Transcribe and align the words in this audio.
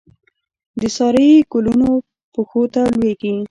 د 0.79 0.81
سارايي 0.95 1.37
ګلونو 1.51 1.91
پښو 2.33 2.63
ته 2.73 2.81
لویږې 2.99 3.33